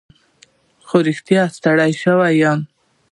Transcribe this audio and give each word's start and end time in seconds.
خو 0.87 0.97
رښتیا 1.07 1.43
ستړی 1.55 1.91
شوی 2.01 2.33
یم. 2.41 2.59